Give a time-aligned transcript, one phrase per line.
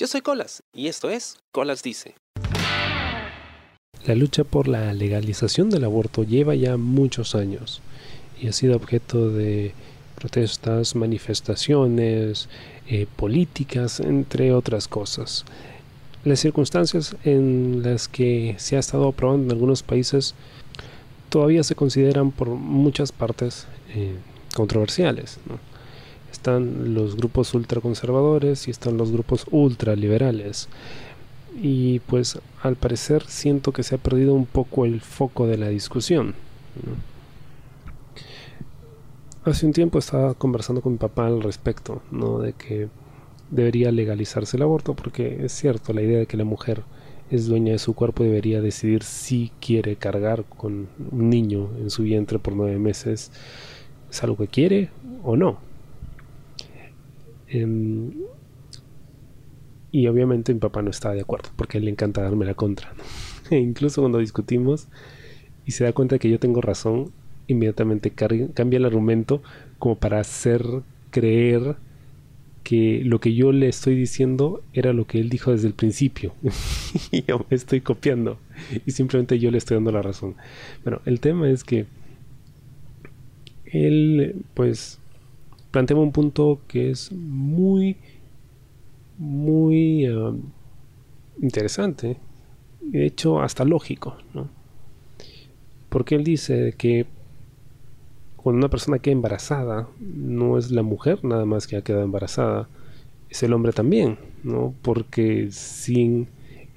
[0.00, 2.14] Yo soy Colas y esto es Colas Dice.
[4.06, 7.82] La lucha por la legalización del aborto lleva ya muchos años
[8.40, 9.74] y ha sido objeto de
[10.14, 12.48] protestas, manifestaciones,
[12.88, 15.44] eh, políticas, entre otras cosas.
[16.24, 20.34] Las circunstancias en las que se ha estado aprobando en algunos países
[21.28, 24.14] todavía se consideran por muchas partes eh,
[24.54, 25.38] controversiales.
[26.40, 30.70] Están los grupos ultraconservadores y están los grupos ultraliberales.
[31.60, 35.68] Y pues al parecer siento que se ha perdido un poco el foco de la
[35.68, 36.34] discusión.
[39.44, 42.38] Hace un tiempo estaba conversando con mi papá al respecto, ¿no?
[42.38, 42.88] De que
[43.50, 46.84] debería legalizarse el aborto, porque es cierto, la idea de que la mujer
[47.30, 52.02] es dueña de su cuerpo debería decidir si quiere cargar con un niño en su
[52.02, 53.30] vientre por nueve meses,
[54.10, 54.88] es algo que quiere
[55.22, 55.69] o no.
[57.50, 58.12] Em,
[59.92, 62.54] y obviamente mi papá no está de acuerdo, porque a él le encanta darme la
[62.54, 62.92] contra.
[63.50, 64.86] E incluso cuando discutimos
[65.66, 67.10] y se da cuenta que yo tengo razón,
[67.48, 69.42] inmediatamente cambia el argumento
[69.80, 70.64] como para hacer
[71.10, 71.74] creer
[72.62, 76.32] que lo que yo le estoy diciendo era lo que él dijo desde el principio.
[77.10, 78.38] y yo me estoy copiando.
[78.86, 80.36] Y simplemente yo le estoy dando la razón.
[80.84, 81.86] Bueno, el tema es que
[83.64, 84.99] él, pues,
[85.70, 87.96] plantea un punto que es muy,
[89.18, 90.40] muy um,
[91.40, 92.16] interesante.
[92.80, 94.48] De hecho, hasta lógico, ¿no?
[95.88, 97.06] Porque él dice que
[98.36, 102.68] cuando una persona queda embarazada, no es la mujer nada más que ha quedado embarazada,
[103.28, 104.74] es el hombre también, ¿no?
[104.82, 106.28] Porque sin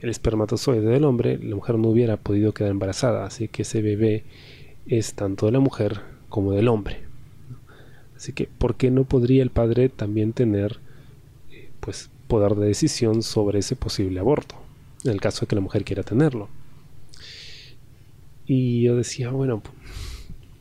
[0.02, 4.26] el espermatozoide del hombre, la mujer no hubiera podido quedar embarazada, así que ese bebé
[4.86, 7.03] es tanto de la mujer como del hombre.
[8.24, 10.80] Así que, ¿por qué no podría el padre también tener,
[11.52, 14.56] eh, pues, poder de decisión sobre ese posible aborto,
[15.04, 16.48] en el caso de que la mujer quiera tenerlo?
[18.46, 19.62] Y yo decía, bueno,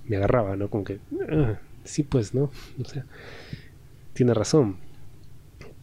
[0.08, 0.70] me agarraba, ¿no?
[0.70, 0.98] Como que,
[1.30, 2.50] ah, sí, pues, ¿no?
[2.80, 3.06] O sea,
[4.12, 4.78] tiene razón.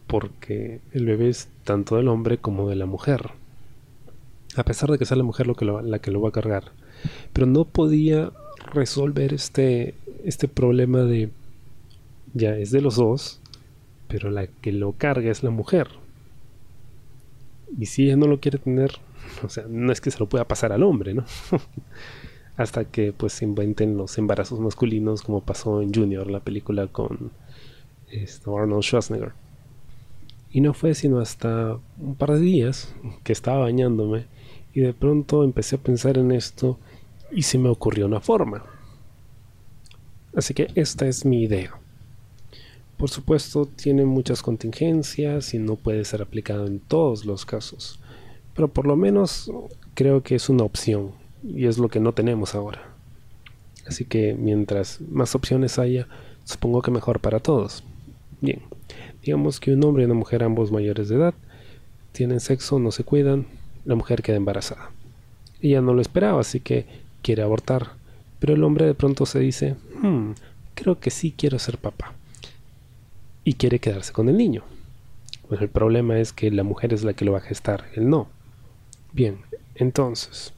[0.06, 3.30] Porque el bebé es tanto del hombre como de la mujer.
[4.54, 6.72] A pesar de que sea la mujer lo la que lo va a cargar.
[7.32, 8.32] Pero no podía
[8.70, 9.94] resolver este,
[10.26, 11.30] este problema de,
[12.34, 13.40] ya es de los dos,
[14.08, 15.88] pero la que lo carga es la mujer.
[17.78, 18.92] Y si ella no lo quiere tener,
[19.44, 21.24] o sea, no es que se lo pueda pasar al hombre, ¿no?
[22.56, 27.30] hasta que pues se inventen los embarazos masculinos como pasó en Junior, la película con
[28.10, 29.32] este, Arnold Schwarzenegger.
[30.52, 34.26] Y no fue sino hasta un par de días que estaba bañándome
[34.74, 36.78] y de pronto empecé a pensar en esto
[37.32, 38.62] y se me ocurrió una forma.
[40.36, 41.79] Así que esta es mi idea.
[43.00, 47.98] Por supuesto tiene muchas contingencias y no puede ser aplicado en todos los casos,
[48.54, 49.50] pero por lo menos
[49.94, 51.12] creo que es una opción
[51.42, 52.82] y es lo que no tenemos ahora.
[53.86, 56.08] Así que mientras más opciones haya,
[56.44, 57.84] supongo que mejor para todos.
[58.42, 58.60] Bien,
[59.22, 61.32] digamos que un hombre y una mujer, ambos mayores de edad,
[62.12, 63.46] tienen sexo, no se cuidan,
[63.86, 64.90] la mujer queda embarazada.
[65.62, 66.84] Ella no lo esperaba, así que
[67.22, 67.92] quiere abortar.
[68.40, 70.32] Pero el hombre de pronto se dice, hmm,
[70.74, 72.14] creo que sí quiero ser papá.
[73.44, 74.62] Y quiere quedarse con el niño.
[75.48, 78.08] Pues el problema es que la mujer es la que lo va a gestar, él
[78.08, 78.28] no.
[79.12, 79.38] Bien,
[79.74, 80.52] entonces,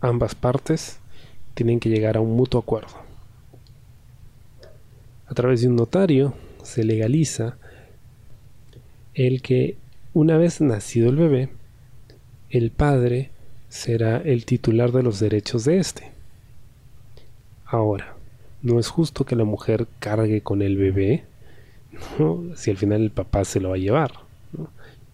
[0.00, 0.98] ambas partes
[1.54, 2.94] tienen que llegar a un mutuo acuerdo.
[5.26, 7.56] A través de un notario se legaliza
[9.14, 9.76] el que
[10.12, 11.48] una vez nacido el bebé,
[12.50, 13.30] el padre
[13.70, 16.10] será el titular de los derechos de éste.
[17.64, 18.14] Ahora,
[18.60, 21.24] no es justo que la mujer cargue con el bebé,
[22.54, 24.12] si al final el papá se lo va a llevar.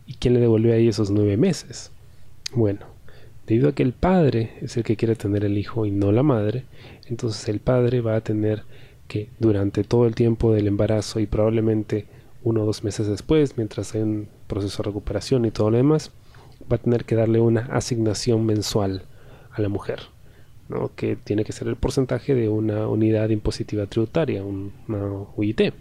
[0.07, 1.91] ¿Y quién le devuelve ahí esos nueve meses?
[2.55, 2.87] Bueno,
[3.49, 6.23] Debido a que el padre es el que quiere tener el hijo y no la
[6.23, 6.65] madre,
[7.07, 8.65] entonces el padre va a tener
[9.09, 12.05] que durante todo el tiempo del embarazo y probablemente
[12.43, 16.11] uno o dos meses después, mientras hay un proceso de recuperación y todo lo demás,
[16.71, 19.05] va a tener que darle una asignación mensual
[19.51, 20.01] a la mujer,
[20.69, 20.91] ¿no?
[20.95, 25.73] que tiene que ser el porcentaje de una unidad impositiva tributaria, una UIT.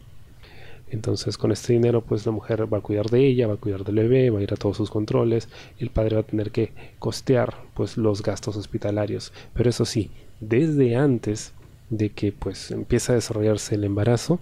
[0.90, 3.84] Entonces con este dinero pues la mujer va a cuidar de ella, va a cuidar
[3.84, 5.50] del bebé, va a ir a todos sus controles,
[5.80, 9.34] el padre va a tener que costear pues los gastos hospitalarios.
[9.54, 11.54] Pero eso sí, desde antes
[11.90, 14.40] de que pues empieza a desarrollarse el embarazo,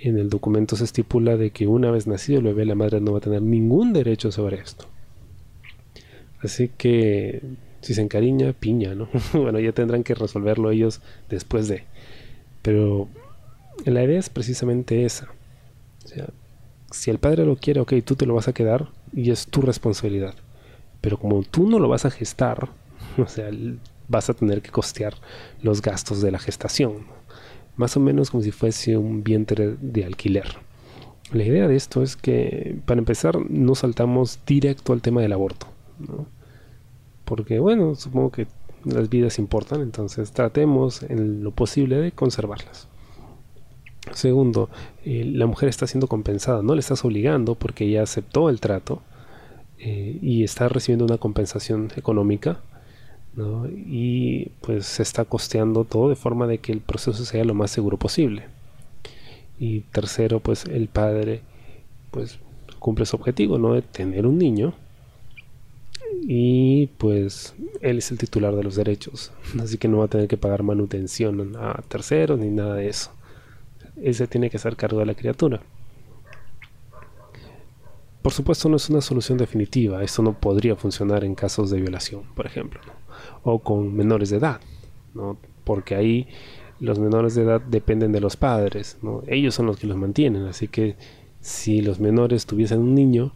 [0.00, 3.12] en el documento se estipula de que una vez nacido el bebé la madre no
[3.12, 4.86] va a tener ningún derecho sobre esto.
[6.40, 7.42] Así que
[7.80, 9.08] si se encariña, piña, ¿no?
[9.32, 11.84] bueno, ya tendrán que resolverlo ellos después de.
[12.62, 13.08] Pero
[13.84, 15.28] la idea es precisamente esa.
[16.08, 16.30] O sea,
[16.90, 19.60] si el padre lo quiere, ok, tú te lo vas a quedar, y es tu
[19.60, 20.34] responsabilidad.
[21.02, 22.70] Pero como tú no lo vas a gestar,
[23.18, 23.50] o sea,
[24.08, 25.14] vas a tener que costear
[25.60, 27.06] los gastos de la gestación.
[27.76, 30.46] Más o menos como si fuese un vientre de alquiler.
[31.30, 35.66] La idea de esto es que, para empezar, no saltamos directo al tema del aborto.
[37.26, 38.46] Porque, bueno, supongo que
[38.84, 42.88] las vidas importan, entonces tratemos en lo posible de conservarlas.
[44.12, 44.70] Segundo,
[45.04, 49.02] eh, la mujer está siendo compensada, no le estás obligando porque ella aceptó el trato
[49.78, 52.60] eh, y está recibiendo una compensación económica
[53.86, 57.70] y pues se está costeando todo de forma de que el proceso sea lo más
[57.70, 58.46] seguro posible.
[59.60, 61.42] Y tercero, pues el padre
[62.10, 62.38] pues
[62.78, 63.74] cumple su objetivo, ¿no?
[63.74, 64.74] De tener un niño
[66.22, 70.26] y pues él es el titular de los derechos, así que no va a tener
[70.26, 73.10] que pagar manutención a terceros ni nada de eso.
[74.02, 75.60] Él se tiene que hacer cargo de la criatura.
[78.22, 82.22] Por supuesto no es una solución definitiva, esto no podría funcionar en casos de violación,
[82.34, 82.80] por ejemplo,
[83.42, 84.60] o con menores de edad,
[85.14, 85.38] ¿no?
[85.64, 86.28] porque ahí
[86.80, 88.98] los menores de edad dependen de los padres,
[89.28, 90.96] ellos son los que los mantienen, así que
[91.40, 93.32] si los menores tuviesen un niño,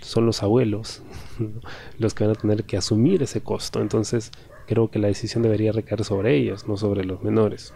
[0.00, 1.02] son los abuelos
[1.98, 3.80] los que van a tener que asumir ese costo.
[3.80, 4.30] Entonces
[4.66, 7.74] creo que la decisión debería recaer sobre ellos, no sobre los menores.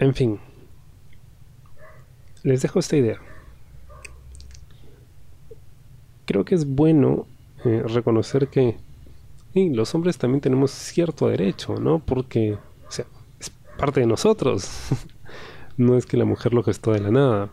[0.00, 0.40] En fin,
[2.42, 3.18] les dejo esta idea.
[6.24, 7.26] Creo que es bueno
[7.64, 8.76] eh, reconocer que
[9.54, 11.98] los hombres también tenemos cierto derecho, ¿no?
[11.98, 12.56] Porque
[12.88, 13.04] sea,
[13.38, 14.68] es parte de nosotros.
[15.76, 17.50] no es que la mujer lo gestó de la nada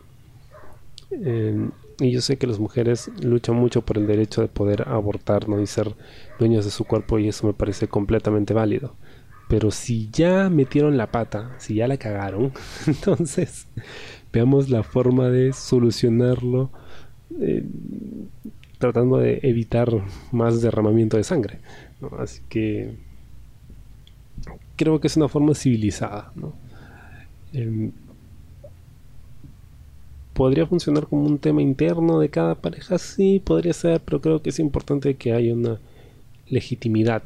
[2.00, 5.60] y yo sé que las mujeres luchan mucho por el derecho de poder abortar ¿no?
[5.60, 5.94] y ser
[6.38, 8.94] dueños de su cuerpo y eso me parece completamente válido.
[9.48, 12.52] Pero si ya metieron la pata, si ya la cagaron,
[12.86, 13.66] entonces
[14.32, 16.70] veamos la forma de solucionarlo
[17.40, 17.64] eh,
[18.78, 19.90] tratando de evitar
[20.32, 21.58] más derramamiento de sangre.
[22.18, 22.94] Así que
[24.76, 26.32] creo que es una forma civilizada.
[26.36, 26.52] ¿no?
[27.52, 27.90] Em,
[30.34, 34.50] podría funcionar como un tema interno de cada pareja, sí, podría ser, pero creo que
[34.50, 35.80] es importante que haya una
[36.50, 37.22] legitimidad,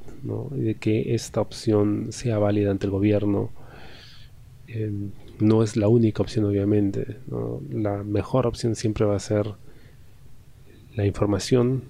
[0.50, 3.50] de que esta opción sea válida ante el gobierno.
[4.66, 7.18] Em, no es la única opción, obviamente.
[7.70, 9.54] La mejor opción siempre va a ser
[10.94, 11.82] la información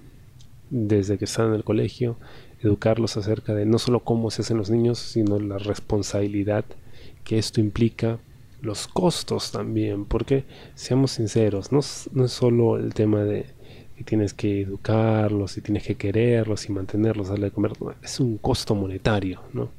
[0.70, 2.16] desde que están en el colegio,
[2.62, 6.64] educarlos acerca de no solo cómo se hacen los niños, sino la responsabilidad
[7.24, 8.18] que esto implica
[8.62, 10.44] los costos también, porque
[10.74, 11.80] seamos sinceros, no,
[12.12, 13.46] no es solo el tema de
[14.02, 17.72] tienes que educarlos y tienes que quererlos y mantenerlos, darle de comer,
[18.02, 19.70] es un costo monetario, ¿no?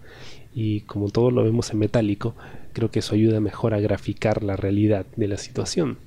[0.54, 2.36] Y como todo lo vemos en metálico,
[2.74, 5.98] creo que eso ayuda mejor a graficar la realidad de la situación.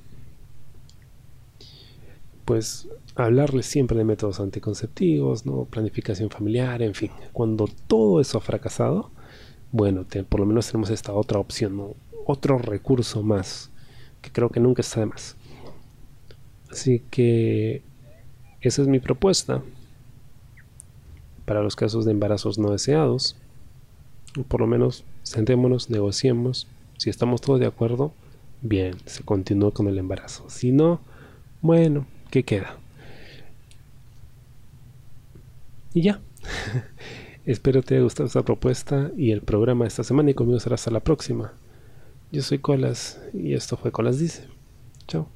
[2.45, 5.65] Pues hablarles siempre de métodos anticonceptivos, ¿no?
[5.65, 7.11] planificación familiar, en fin.
[7.33, 9.11] Cuando todo eso ha fracasado,
[9.73, 13.71] bueno, por lo menos tenemos esta otra opción, otro recurso más,
[14.23, 15.37] que creo que nunca está de más.
[16.71, 17.83] Así que
[18.67, 19.63] esa es mi propuesta
[21.45, 23.37] para los casos de embarazos no deseados.
[24.49, 26.67] Por lo menos sentémonos, negociemos.
[26.99, 28.13] Si estamos todos de acuerdo,
[28.63, 30.45] bien, se continúa con el embarazo.
[30.49, 31.01] Si no,
[31.63, 32.77] bueno, ¿qué queda?
[35.95, 36.21] Y ya.
[37.47, 40.75] Espero te haya gustado esta propuesta y el programa de esta semana y conmigo será
[40.75, 41.53] hasta la próxima.
[42.33, 44.49] Yo soy Colas y esto fue Colas Dice.
[45.07, 45.36] Chao.